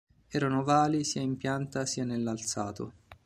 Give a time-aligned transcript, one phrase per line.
[0.29, 2.93] Erano ovali sia in pianta sia nell'alzato.